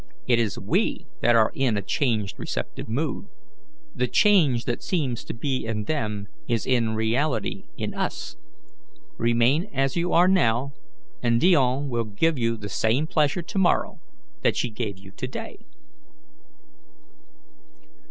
[0.25, 3.27] It is we that are in a changed receptive mood.
[3.93, 8.35] The change that seems to be in them is in reality in us.
[9.19, 10.73] Remain as you are now,
[11.21, 14.01] and Dione will give you the same pleasure tomorrow
[14.41, 15.57] that she gave to day."